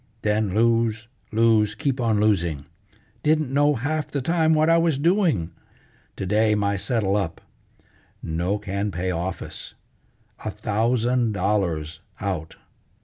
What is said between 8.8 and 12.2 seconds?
pay office. A thousand dollars